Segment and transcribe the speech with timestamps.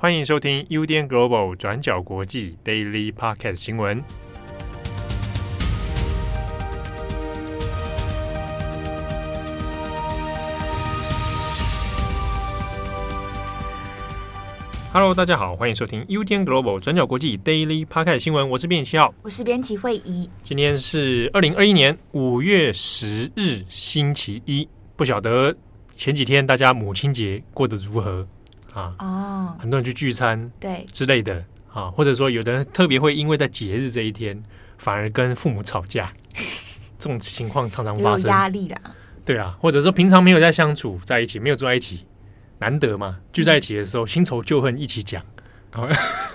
[0.00, 4.00] 欢迎收听 UDN Global 转角国际 Daily Podcast 新闻。
[14.92, 18.48] Hello，大家好，欢迎收听 UDN Global 转角国际 Daily Podcast 新闻。
[18.48, 20.30] 我是编辑七号，我是编辑慧仪。
[20.44, 24.68] 今天是二零二一年五月十日，星期一。
[24.94, 25.52] 不晓得
[25.90, 28.24] 前几天大家母亲节过得如何？
[28.78, 34.40] 啊哦，很多人去聚餐，对之类的啊，或者说有的人特别会因为在节日这一天，
[34.78, 36.12] 反而跟父母吵架，
[36.98, 38.30] 这种情况常常发生。
[38.30, 38.80] 压力啦，
[39.24, 42.06] 对啊，或者说平常没有在相处在一起，没有住在一起，
[42.60, 45.22] 难得嘛，聚在一起的时候，新仇旧恨一起讲，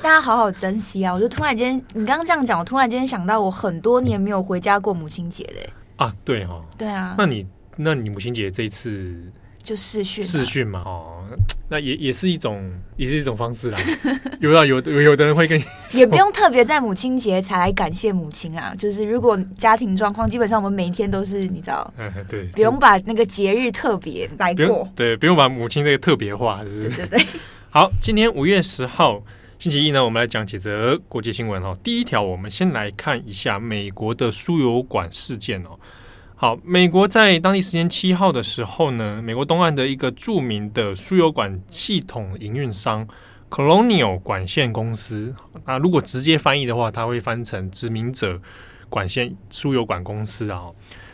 [0.03, 1.13] 大家好好珍惜啊！
[1.13, 5.69] 我就突然间，你刚刚这样讲，我突然间想到，我很多年没有回家过母亲节嘞。
[5.95, 7.45] 啊，对哦，对啊，那你
[7.77, 9.31] 那你母亲节这一次？
[9.63, 11.23] 就视讯，视讯嘛，哦，
[11.69, 12.61] 那也也是一种，
[12.97, 13.79] 也是一种方式啦。
[14.41, 15.63] 有啊，有有有的人会跟你，
[15.97, 18.75] 也不用特别在母亲节才来感谢母亲啊。
[18.75, 26.97] 就是如果家庭状况，基本上我们每一天都是，你知道，嗯， 对，不用把那个节日特别来过，对，不用把母亲这个特别化，是不是？
[26.97, 27.25] 对对对。
[27.69, 29.23] 好，今天五月十号
[29.57, 31.77] 星期一呢，我们来讲几则国际新闻哦。
[31.81, 35.79] 第一条，我们先来看一下美国的输油管事件哦。
[36.43, 43.07] 好，美国在当地时间七号的时候呢，美国东岸的一个著名的输油管系统营运商
[43.49, 45.33] Colonial 管线公司，
[45.65, 48.41] 那如果直接翻译的话，它会翻成殖民者
[48.89, 50.63] 管线输油管公司啊。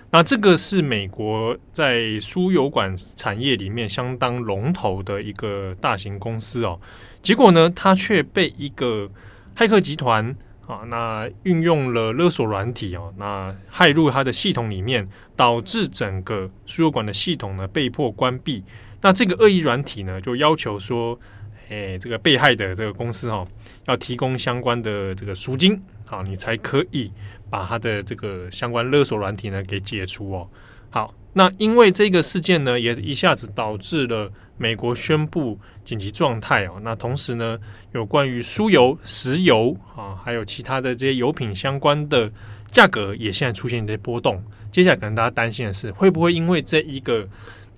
[0.09, 6.79] 那这个是美国在输油管产业里面相当龙头的一个大型公司哦。
[7.21, 9.07] 结果呢，它却被一个
[9.55, 10.35] 骇客集团。
[10.69, 18.63] 啊，那运用了勒索软体哦，那骇入它的系统里面，导致整个输油管的系统呢被迫关闭。
[19.01, 21.19] 那这个恶意软体呢，就要求说，
[21.69, 23.43] 诶，这个被害的这个公司哈，
[23.87, 27.11] 要提供相关的这个赎金，好，你才可以
[27.49, 30.47] 把它的这个相关勒索软体呢给解除哦。
[30.91, 34.31] 好，那因为这个事件呢，也一下子导致了。
[34.59, 37.57] 美国宣布紧急状态哦，那同时呢，
[37.93, 42.29] 有关于输油、石油啊，还有其他的这些油品相关的
[42.69, 44.43] 价格也现在出现一些波动。
[44.69, 47.25] 接下来可能大家担心的是，会不会因为这一个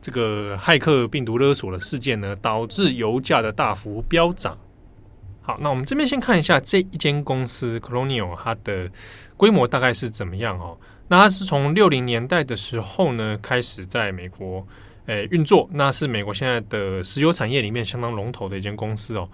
[0.02, 4.58] 这个骇客病毒勒索的事件呢，导致油价的大幅飙涨？
[5.44, 8.90] 好，那我们这边先看一下这一间公司 Colonial 它的
[9.38, 10.76] 规模大概是怎么样哦？
[11.08, 14.66] 那它是从六零年代的时候呢，开始在美国。
[15.08, 19.28] 诶，运作那是美国现在的石油产业里面相当龙头的一间公司哦。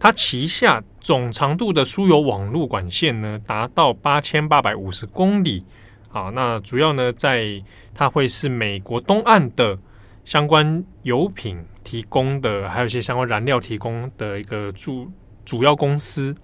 [0.00, 5.64] 它旗下总长度的输油网络管线呢，达到八千八百五十公里。
[6.08, 7.62] 好，那主要呢，在
[7.92, 9.76] 它会是美国东岸的
[10.24, 15.10] 相关油品提供的，还有一些相关燃料提供的一个主
[15.44, 16.34] 主要公司。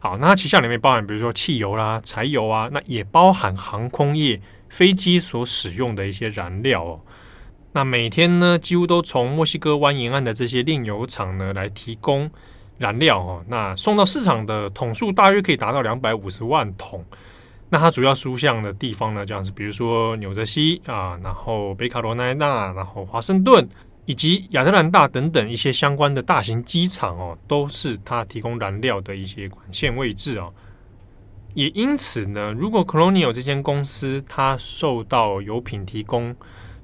[0.00, 7.00] 好，那它旗下里面包含比如说汽油啦、柴油啊，那也包含航空业飞机所使用的一些燃料哦。
[7.72, 12.28] 那每天呢，几乎都从墨西哥湾沿岸的这些炼油厂呢来提供
[12.78, 13.44] 燃料哦。
[13.48, 17.04] 那送到市场的桶数大约可以达到两百五十万桶。
[17.70, 23.68] 那它主要输向的地方呢，这样子，比如说纽泽西啊，然后北卡罗来纳，然后华盛顿
[24.06, 30.50] 以及亚特兰大等等一些相关的大型机场哦，都是它提供燃料的一些管线位置哦。
[31.52, 36.34] 也因此呢，如果 Colonial 这间公司它受到油品提供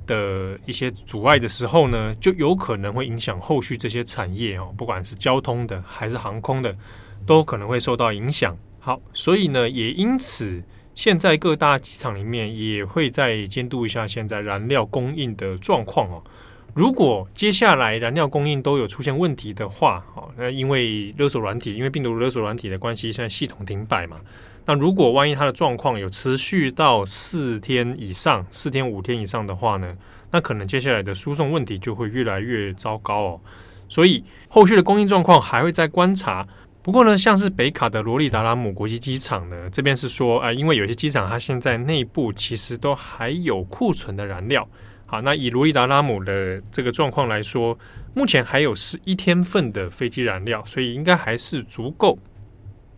[0.07, 6.77] 的一些阻碍的时候呢，就有可能会影响后续这些产业哦，不管是交通的还是航空的，
[7.27, 8.57] 都可能会受到影响。
[8.81, 10.63] 好，所以呢，也因此，
[10.95, 16.23] 现在各大机场里面也会再监督一下现在燃料供应的状况哦。
[16.75, 24.21] 如果接下来燃料供应都有出现问题的话，哦，那因为勒索软体，因为病毒勒索软体的关系，现在系统停摆嘛。
[24.67, 29.95] 那如果万一它的状况有持续到四天以上，四天五天以上的话呢，
[30.31, 33.41] 那可能接下来的输送问题就会越来越糟糕哦。
[33.89, 36.47] 所以后续的供应状况还会再观察。
[36.83, 44.67] 不过呢，像是北卡的罗利达拉姆国际机场呢，这边是说啊、因为有些机场它现在内部其实都还有库存的燃料。
[45.06, 47.79] 好，那以罗利达拉姆的这个状况来说，
[48.15, 52.19] 目前还有十一天份的飞机燃料，所以应该还是足够。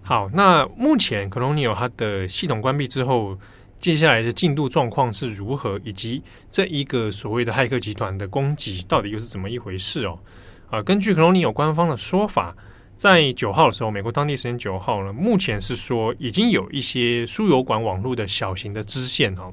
[0.08, 3.36] 好，那目前 Colonial 它的系统关闭之后，
[3.80, 5.80] 接下来的进度状况是如何？
[5.82, 10.16] 以及这一个所谓的骇客集团的攻击到底又是怎么一回事哦？
[10.70, 12.54] 啊，根据 Colonial 官方的说法，
[12.94, 19.52] 在九号的时候，美国当地时间九号呢，目前是说已经有一些输油管网络的小型的支线哦，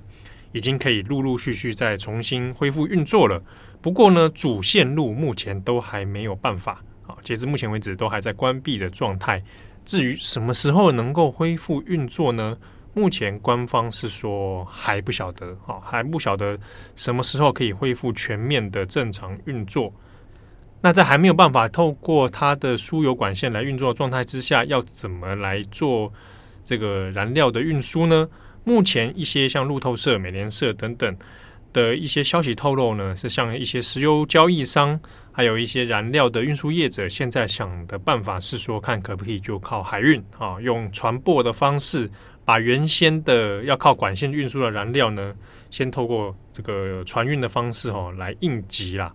[0.51, 3.41] 已经可以陆陆续续再重新恢复运作了。
[3.81, 9.41] 不过呢，主线路目前都还没有办法啊截至目前为止都还在关闭的状态。
[9.85, 12.57] 至于什么时候能够恢复运作呢？
[12.95, 16.57] 目前官方是说还不晓得，啊，还不晓得
[16.95, 19.91] 什么时候可以恢复全面的正常运作。
[20.79, 26.11] 那在还没有办法透过它的输油管线来运作的状态之下，要怎么来做
[26.63, 28.27] 这个燃料的运输呢？
[28.63, 31.17] 目前一些像路透社、美联社等等
[31.71, 34.99] 的一些消息透露呢，是像一些石油交易商，
[35.35, 42.07] 还有一些燃料的运输业者，现在想的办法是说，看可不可以就靠海运啊，用船舶的方式，
[42.45, 45.33] 把原先的要靠管线运输的燃料呢，
[45.71, 49.11] 先透过这个船运的方式哦来应急啦。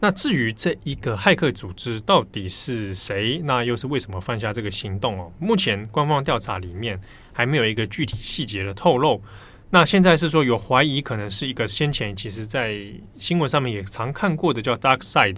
[0.00, 5.32] 那至于这一个骇客组织到底是谁，那又是为什么犯下这个行动哦？
[5.38, 7.00] 目前官方调查里面
[7.32, 9.22] 还没有一个具体细节的透露。
[9.72, 12.76] 那现在是说有怀疑，可能是一个先前其实在
[13.16, 15.36] 新闻上面也常看过的叫 Dark Side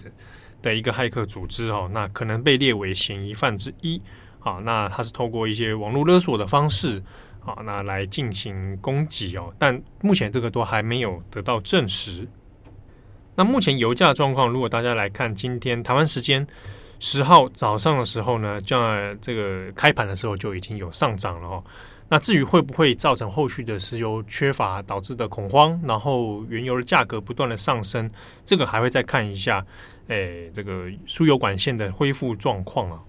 [0.61, 4.01] 的一个骇客组织哦，那可能被列为嫌疑犯之一。
[4.39, 7.01] 好，那他是透过一些网络勒索的方式，
[7.41, 9.53] 好，那来进行攻击哦。
[9.59, 12.27] 但目前这个都还没有得到证实。
[13.35, 16.45] 那目前油价状况，如果大家来看今天台湾时间
[16.99, 21.63] 十号早上的时候呢，在这个开盘的时候就已经有上涨了哦。
[22.13, 28.07] 那至于会不会造成后续的石油缺乏导致的恐慌，然后原油的价格不断的上升，
[28.45, 29.65] 这个还会再看一下，
[30.09, 32.99] 诶，这个输油管线的恢复状况啊。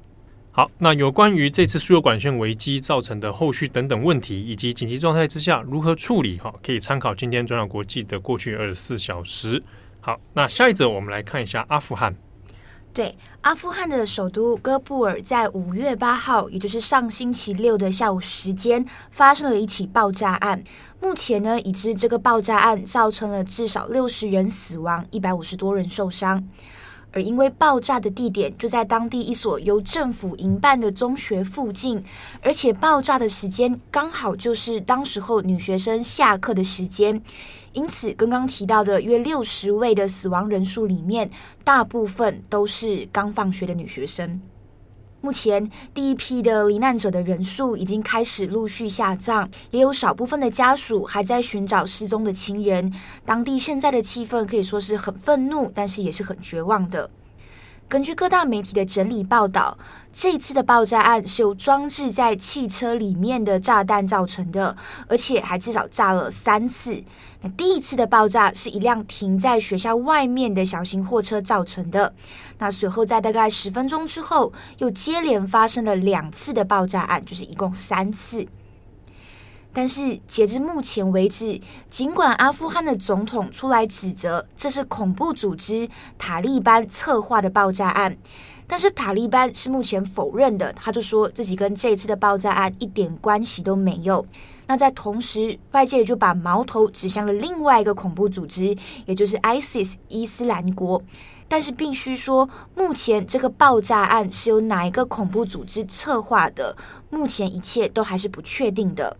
[0.52, 9.62] 好，那有关于这次输油管线危机造成的后续等等问题，以及紧急状态之下如何处理，哈，可以参考今天转角国际的过去二十四小时。
[10.00, 12.16] 好，那下一则我们来看一下阿富汗。
[12.94, 20.62] 对，阿富汗的首都哥布尔在五月八号，也就是上星期六的下午时间，发生了一起爆炸案。
[21.00, 26.48] 目前呢，已知这个爆炸案造成了至少六十人死亡，一百五十多人受伤。
[27.14, 32.04] 而因为爆炸的地点就在当地一所由政府营办的中学附近，
[32.42, 37.22] 而且爆炸的时间刚好就是当时候女学生下课的时间。
[37.72, 41.30] 因此，刚刚提到的约六十位的死亡人数里面，
[41.64, 44.40] 大部分都是刚放学的女学生。
[45.24, 52.92] 目前，第一批的罹难者的人数已经开始陆续下葬，也有少部分的家属还在寻找失踪的亲人。
[53.24, 57.08] 当地现在的气氛可以说是很愤怒，但是也是很绝望的。
[57.88, 59.78] 根据各大媒体的整理报道，
[60.12, 64.76] 这一次的爆炸案是由装置在汽车里面的炸弹造成的，
[65.06, 67.04] 而且还至少炸了三次。
[67.42, 72.12] 那第一次的爆炸是一辆停在学校外面的小型货车造成的。
[72.58, 78.46] 那随后在大概十分钟之后，又接连发生了两次的爆炸案，就是一共三次。
[79.74, 81.60] 但是截至目前为止，
[81.90, 88.16] 尽管阿富汗的总统出来指责这是恐怖组织塔利班策划的爆炸案，
[88.68, 90.72] 但是塔利班是目前否认的。
[90.74, 94.24] 他就说自己跟这一次的爆炸案一点关系都没有。
[94.66, 98.74] 那在同时，外界就把矛头指向了另外一个恐怖组织，
[99.04, 101.02] 也就是 ISIS 伊斯兰国。
[101.46, 106.74] 但是必须说，目前这个爆炸案是由哪一个恐怖组织策划的，
[107.10, 109.18] 目前一切都还是不确定的。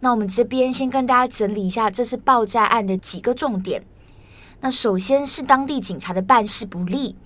[0.00, 3.84] 那我们这边先跟大家整理一下这次爆炸案的几个重点。
[4.60, 7.16] 那首先是当地警察的办事不力。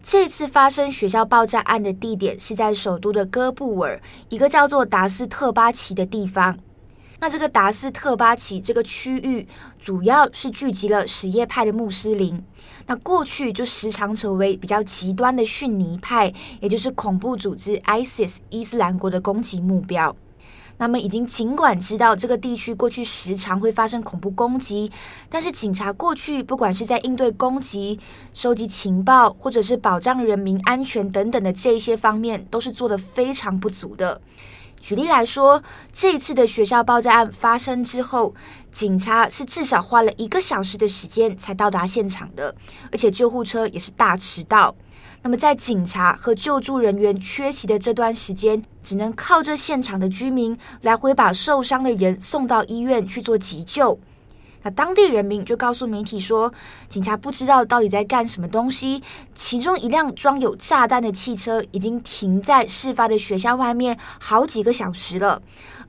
[0.00, 6.56] 这次发生学校爆炸案的地点是在首都的哥布尔，一个叫做达斯特巴奇的地方。
[7.20, 9.48] 那这个达斯特巴奇这个区域
[9.82, 12.40] 主要是聚集了什叶派的穆斯林。
[12.86, 20.14] 那过去就时常成为比较极端的逊尼派，也就是恐怖组织 ISIS 伊斯兰国的攻击目标。
[20.78, 24.90] 那么，已经尽管知道这个地区过去时常会发生恐怖攻击，
[25.28, 27.98] 但是警察过去不管是在应对攻击、
[28.32, 34.20] 收集情报，或者是保障人民安全等等的这一些方面，都是做得非常不足的。
[34.80, 35.60] 举例来说，
[35.92, 38.32] 这一次的学校爆炸案发生之后，
[38.70, 42.54] 警察是至少花了一个小时的时间才到达现场的，
[42.92, 44.76] 而且救护车也是大迟到。
[45.28, 54.00] 那么，在警察和救助人员缺席的这段时间，只能靠着现场的居民来回把受伤的人送到医院去做急救。
[54.70, 56.52] 当地人民就告诉媒体说，
[56.88, 59.02] 警察不知道到底在干什么东西。
[59.34, 65.40] 其中一辆装有炸弹的汽车已经停在事发的学校外面好几个小时了。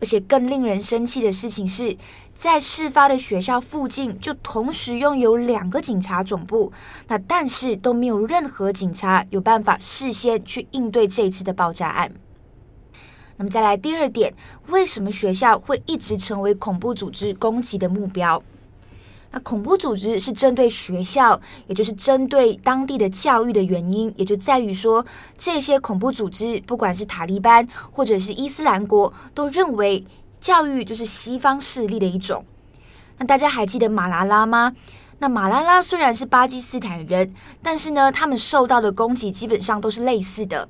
[0.02, 1.98] 而且更令人生气的事情是，
[2.34, 6.72] 在事发的学校附近就同时拥有两个警察总部，
[7.10, 12.10] 那但是都没有任何警察有办法事先去应对这次的爆炸案。
[13.36, 14.34] 那么再来第二点，
[14.68, 18.42] 为什么学校会一直成为恐怖组织攻击的目标？
[19.32, 25.06] 那恐怖组织是针对学校，也就是针对当地的教育的原因，也就在于说，
[25.38, 30.04] 这些恐怖组织，不管是塔利班或者是伊斯兰国，都认为
[30.42, 32.44] 教育就是西方势力的一种。
[33.18, 34.74] 那大家还记得马拉拉吗？
[35.20, 40.68] 那马拉拉虽然是巴基斯坦人，但是呢，他们受到的攻击基本上都是类似的。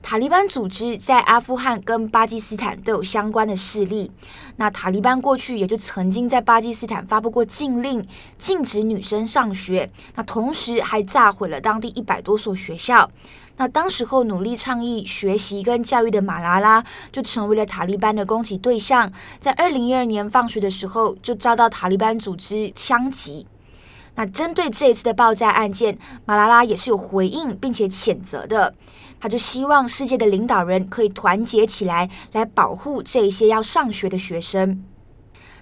[0.00, 4.10] 塔利班组织在阿富汗跟巴基斯坦都有相关的势力。
[4.56, 8.06] 那塔利班过去也就曾经在巴基斯坦发布过禁令，
[8.38, 9.90] 禁止女生上学。
[10.14, 13.10] 那同时还炸毁了当地一百多所学校。
[13.58, 19.12] 那当时候努力倡议学习跟教育的马拉拉，就成为了塔利班的攻击对象。
[19.40, 23.46] 在二零一二年放学的时候，就遭到塔利班组织枪击。
[24.14, 28.74] 那针对这一次的爆炸案件，马拉拉也是有回应并且谴责的。
[29.20, 34.84] 他就希望世界的领导人可以团结起来，来保护这些要上学的学生。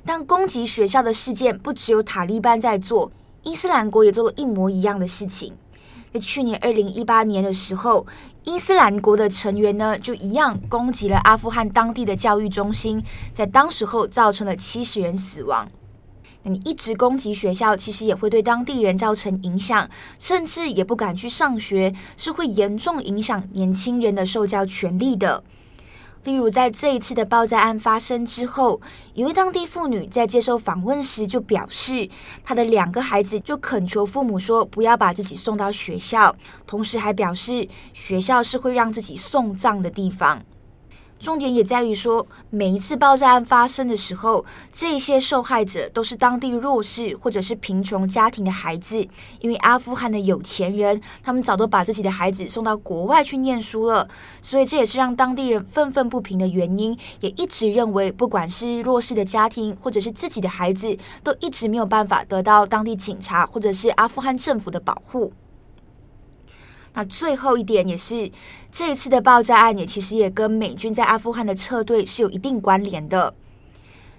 [0.05, 3.11] 但攻击学校的事件不只有塔利班在做，
[3.43, 5.55] 伊斯兰国也做了一模一样的事情。
[6.13, 8.07] 在去年二零一八年的时候，
[8.45, 13.03] 伊斯兰国的成员呢就一样攻击了阿富汗当地的教育中心，
[13.35, 15.69] 在当时候造成了七十人死亡。
[16.49, 19.89] 你一直攻击学校，其实也会对当地人造成影响，
[20.19, 25.43] 甚至也不敢去上学，是会严重影响年轻人的受教权利的。
[26.23, 28.81] 例如，在这一次的爆炸案发生之后，
[29.15, 32.09] 一位当地妇女在接受访问时就表示，
[32.43, 36.35] 她的两个孩子就恳求父母说不要把自己送到学校，
[36.67, 40.43] 同时还表示学校是会让自己送葬的地方。
[41.19, 48.97] 重点也在于说，每一次爆炸案发生的时候，这些受害者都是当地弱势或者是贫穷家庭的孩子。
[49.41, 54.07] 因为阿富汗的有钱人，他们早都把自己的孩子送到国外去念书了，
[54.43, 56.97] 所以这也是让当地人愤愤不平的原因。
[57.21, 65.33] 也一直认为，不管是弱势的家庭，或者是自己的孩子，都一直没有办法得到当地警察或者是阿富汗政府的保护。
[66.97, 68.31] 那最后一点也是，
[68.73, 73.35] 这一次的爆炸案也其实也跟美军在阿富汗的撤退是有一定关联的。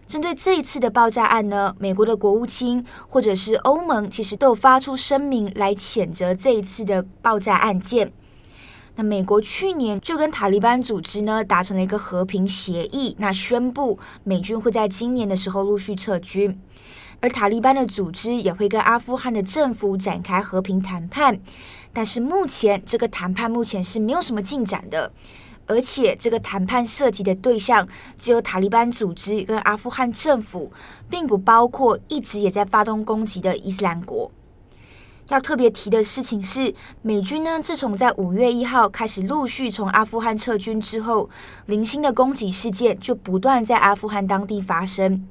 [0.07, 8.13] 针对这一次的爆炸案呢，美国的国务卿或者是欧盟其实都有发出声明来谴责这一次的爆炸案件。
[8.95, 16.59] 那美国去年就跟塔利班组织呢达成了一个和平协议，那宣布美军会在今年的时候陆续撤军，
[17.21, 21.39] 而塔利班的组织也会跟阿富汗的政府展开和平谈判。
[21.97, 25.11] 但是目前这个谈判目前是没有什么进展的，
[25.65, 30.71] 而且这个谈判涉及的对象只有塔利班组织跟阿富汗政府，
[31.09, 34.31] 并不包括一直也在发动攻击的伊斯兰国。
[35.29, 41.27] 要特别提的事情是，美军呢自从在五月一号开始陆续从阿富汗撤军之后，
[41.65, 45.27] 零星的攻击事件就不断在阿富汗当地发生。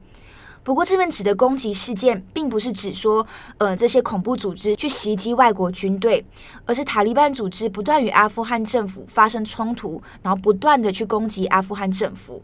[0.66, 3.25] 不过，这边指的攻击事件，并不是指说，
[3.58, 6.26] 呃，这些恐怖组织去袭击外国军队，
[6.64, 12.42] 而是塔利班组织不断与阿富汗政府发生冲突，然后不断的去攻击阿富汗政府。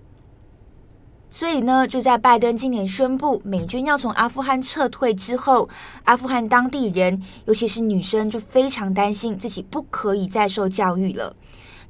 [1.29, 5.69] 所以呢，就在拜登今年宣布美军要从阿富汗撤退之后，
[6.05, 11.35] 阿富汗当地人，尤其是女生，就非常担心自己不可以再受教育了。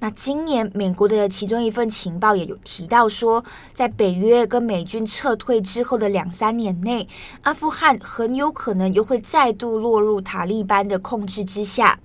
[0.02, 7.06] 那今年美国的其中一份情报也有提到说，在北约跟美军撤退之后的两三年内，
[7.42, 12.00] 阿富汗很有可能又会再度落入塔利班的控制之下。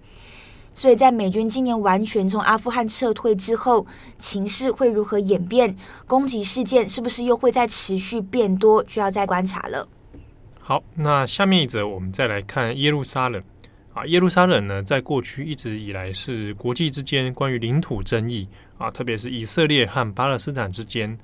[0.75, 3.87] 所以在美军今年完全从阿富汗撤退之后，
[4.19, 5.75] 情势会如何演变？
[6.05, 8.83] 攻击事件是不是又会再持续变多？
[8.83, 9.89] 就要再观察了。
[10.59, 13.41] 好，那下面一则我们再来看耶路撒冷。
[13.97, 21.17] 啊，耶路撒冷呢，在过去一直以来是国际之间关于领土争议啊，特别是以色列和巴勒斯坦之间，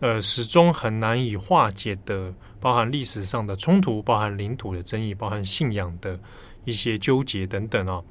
[0.00, 6.18] 呃，始终很难以化解的，包含历史上的冲突，包含领土的争议，包含信仰的
[6.64, 8.02] 一些纠结等等哦。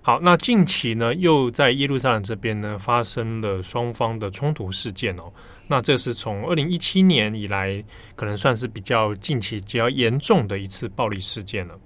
[0.00, 5.30] 好，那近期呢，又在耶路撒冷这边呢，发生了双方的冲突事件哦。
[5.66, 7.84] 那这是从二零一七年以来，
[8.16, 11.78] 可能算是比较近期比较严重的一次暴力事件了。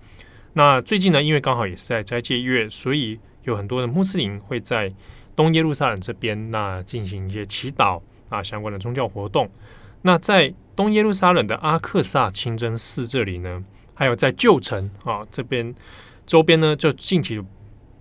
[0.55, 4.93] 那最近呢，因为刚好也是在斋戒月，所以有很多的穆斯林会在
[5.35, 9.51] 东耶路撒冷这边那进行一些祈祷啊相关的宗教活动。
[10.03, 15.75] 那在东耶路撒冷的阿克萨清真寺这里呢，还有在旧城啊这边
[16.27, 17.43] 周边呢，就近期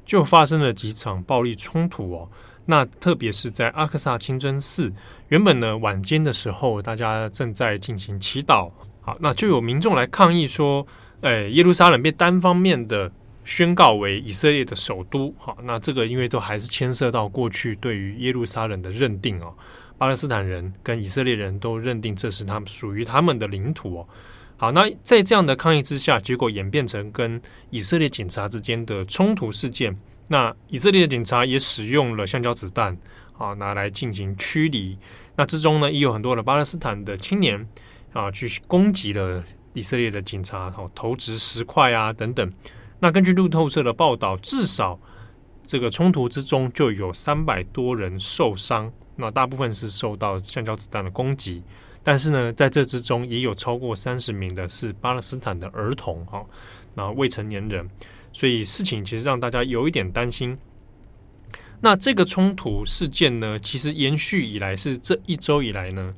[0.05, 2.29] 就发生了几场暴力冲突哦。
[2.65, 4.91] 那特别是在阿克萨清真寺，
[5.29, 10.85] 原本呢晚间的时候，大家正在进行祈祷，好，那就有民众来抗议说。
[11.21, 13.11] 哎，耶路撒冷被单方面的
[13.45, 19.53] 宣告为以色列的首都，好，那这个因为都还是牵涉到过去对于耶路撒冷的认定哦，
[19.97, 24.07] 巴勒斯坦人跟以色列人都认定这是他们属于他们的领土哦。
[24.57, 29.95] 好，那在这样的抗议之下，结果演变成跟以色列警察之间的冲突事件。
[30.27, 32.95] 那以色列的警察也使用了橡胶子弹
[33.37, 34.97] 啊，拿来进行驱离。
[35.35, 37.67] 那之中呢，也有很多的巴勒斯坦的青年
[38.13, 42.51] 啊，去攻击了以色列的警察，哦，投掷石块啊等等。
[42.99, 44.99] 那根据路透社的报道，至少
[45.65, 51.63] 这个冲突之中就有三百多人受伤，那大部分是受到橡胶子弹的攻击。
[52.03, 56.43] 但是呢，在这之中也有超过三十名的是巴勒斯坦的儿童哈，
[56.95, 57.87] 那未成年人，
[58.33, 60.57] 所以事情其实让大家有一点担心。
[61.79, 66.13] 那这个冲突事件呢，其实延续以来是这一周以来呢，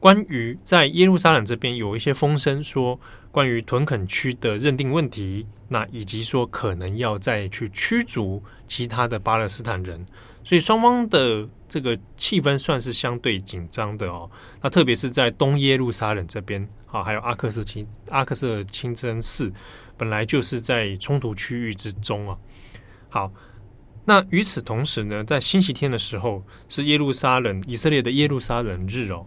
[0.00, 2.98] 关于在耶路撒冷这边有一些风声说，
[3.32, 10.06] 关于屯垦区的认定问题，那以及说可能要再去驱逐其他的巴勒斯坦人。
[10.44, 14.30] 所以双方的这个气氛算是相对紧张的哦。
[14.62, 19.52] 那特别是在东耶路撒冷这边啊，还有阿克色清阿克色清真寺，
[19.96, 22.38] 本来就是在冲突区域之中啊。
[23.10, 23.32] 好，
[24.04, 29.26] 那与此同时呢，在星期天的时候是耶路撒冷以色列的耶路撒冷日哦。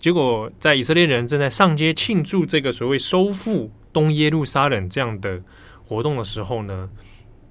[0.00, 5.40] 结果在以色列人正在上街庆祝这个所谓收复东耶路撒冷这样的
[5.84, 6.90] 活动的时候呢。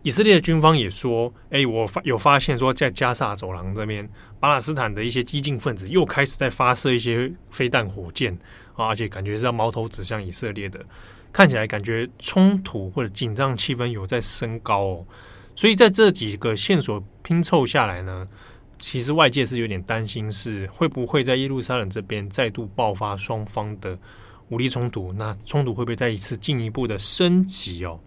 [0.01, 8.34] 以色列的军方也说：“哎，我发有发现说，在加萨走廊这边，巴勒斯坦的一些激进分子又开始在发射一些飞弹、火箭
[8.75, 10.79] 啊，而且感觉是要矛头指向以色列的，
[11.34, 15.06] 看起来感觉冲突或者紧张气氛有在升高哦。
[15.53, 18.25] 所以在这几个线索拼凑下来呢，
[18.79, 23.95] 其实外界是有点担心，是会不会在耶路撒冷这边再度爆发双方的
[24.48, 25.13] 武力冲突？
[25.13, 28.00] 那冲突会不会再一次进一步的升级哦？”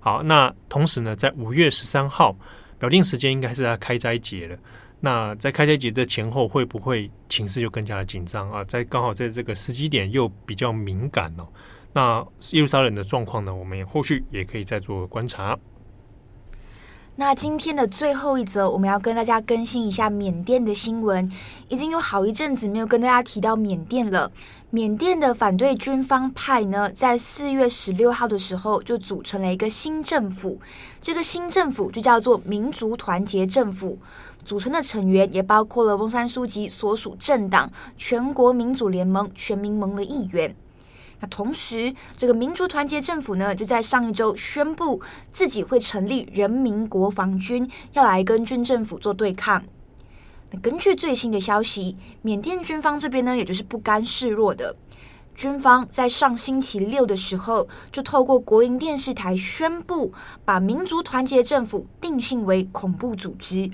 [0.00, 2.34] 好，那同时呢，在五月十三号
[2.78, 4.56] 表定时间应该是在开斋节了。
[5.00, 8.64] 那在开斋节的前后，会不会情势就更加的紧张啊？
[8.64, 11.46] 在刚好在这个时机点又比较敏感哦。
[11.92, 15.58] 那耶路撒冷的状况呢，我们也后续也可以再做观察。
[17.18, 21.32] 那今天的最后一则，我们要跟大家更新一下缅甸的新闻。
[21.68, 24.30] 已经有好一阵子没有跟大家提到缅甸了。
[24.68, 30.60] 缅甸的反对军方派呢，在四月十六号的时候就组成了一个新政府，
[31.00, 33.98] 这个新政府就叫做民族团结政府。
[34.44, 40.54] 组成的成员也包括了翁山苏姬所属政党全国民主联盟全民盟的议员。
[41.20, 45.00] 那同时，这个民族团结政府呢，就在上一周宣布
[45.32, 49.64] 自己会成立人民国防军，要来跟军政府做对抗。
[50.50, 54.76] 那根据最新的消息，缅甸军方这边呢，也就是不甘示弱的，
[55.34, 60.12] 军方在上星期六的时候，就透过国营电视台宣布，
[60.44, 63.70] 把民族团结政府定性为恐怖组织。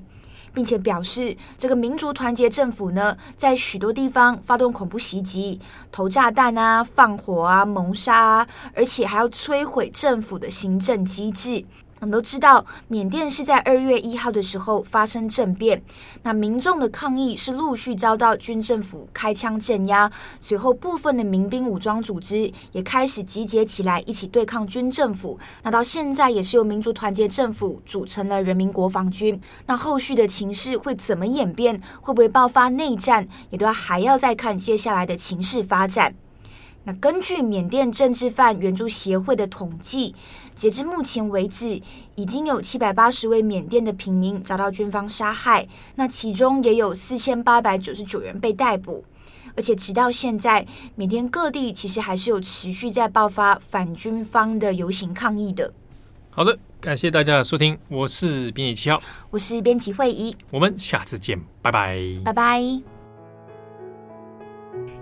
[0.52, 5.60] 并且表示，这个民族团结政府呢，在许多地方发动恐怖袭击、
[5.90, 11.64] 投炸弹啊、放火啊、谋杀啊，而且还要摧毁政府的行政机制。
[12.02, 15.80] 我们都知道，缅甸是在二月一号的时候发生政变，
[16.24, 20.10] 那民众的抗议是陆续遭到军政府开枪镇压，
[20.40, 25.38] 随后部分的民兵武装组织也开始集结起来，一起对抗军政府。
[25.62, 29.40] 那到现在也是由民族团结政府组成了人民国防军。
[29.66, 31.80] 那后续的情势会怎么演变？
[32.00, 33.28] 会不会爆发内战？
[33.50, 36.16] 也都要还要再看接下来的情势发展。
[36.84, 40.16] 那根据缅甸政治犯援助协会的统计，
[40.62, 41.82] 截至目前为止，
[42.14, 49.04] 已经有七百八十位缅甸的平民遭到军方杀害，那其中也有四千八百九十九人被逮捕，
[49.56, 55.74] 而且直到现在，缅甸各地其实还是有持续在爆发反军方的游行抗议的。
[56.30, 62.91] 好的，感谢大家的收听，我是编辑七号，我是编辑惠仪，我们下次见，拜拜，拜拜。